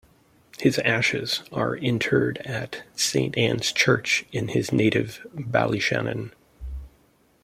His 0.57 0.79
ashes 0.79 1.43
are 1.51 1.75
interred 1.77 2.39
at 2.39 2.81
Saint 2.95 3.37
Anne's 3.37 3.71
church 3.71 4.25
in 4.31 4.47
his 4.47 4.71
native 4.71 5.27
Ballyshannon. 5.35 6.31